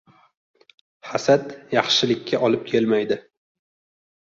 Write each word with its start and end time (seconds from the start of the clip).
•Hasad 1.09 1.55
yaxshilikka 1.77 2.43
olib 2.51 2.67
kelmaydi. 2.75 3.23